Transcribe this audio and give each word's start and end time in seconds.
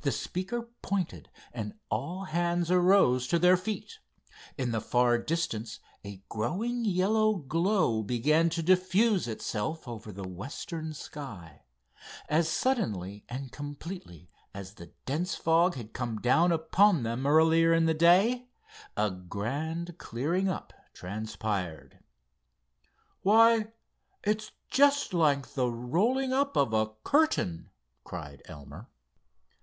The 0.00 0.12
speaker 0.12 0.68
pointed, 0.82 1.30
and 1.52 1.78
all 1.90 2.24
hands 2.24 2.70
arose 2.70 3.26
to 3.28 3.38
their 3.38 3.56
feet. 3.56 4.00
In 4.58 4.70
the 4.70 4.80
far 4.80 5.16
distance 5.18 5.78
a 6.04 6.20
growing 6.28 6.84
yellow 6.84 7.36
glow 7.36 8.02
began 8.02 8.50
to 8.50 8.62
diffuse 8.62 9.26
itself 9.26 9.88
over 9.88 10.12
the 10.12 10.28
western 10.28 10.92
sky. 10.92 11.62
As 12.28 12.50
suddenly 12.50 13.24
and 13.30 13.50
completely 13.50 14.30
as 14.52 14.74
the 14.74 14.92
dense 15.06 15.36
fog 15.36 15.76
had 15.76 15.94
come 15.94 16.20
down 16.20 16.52
upon 16.52 17.02
them 17.04 17.26
earlier 17.26 17.72
in 17.72 17.86
the 17.86 17.94
day, 17.94 18.50
a 18.98 19.10
grand 19.10 19.96
clearing 19.96 20.50
up 20.50 20.74
transpired. 20.92 22.00
"Why, 23.22 23.72
it's 24.22 24.50
just 24.68 25.14
like 25.14 25.54
the 25.54 25.70
rolling 25.70 26.32
up 26.34 26.58
of 26.58 26.74
a 26.74 26.88
curtain," 27.04 27.70
cried 28.02 28.42
Elmer. 28.46 28.90